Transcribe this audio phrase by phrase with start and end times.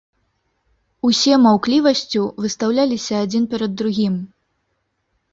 [1.09, 4.15] Усе маўклівасцю выстаўляліся адзін перад другім.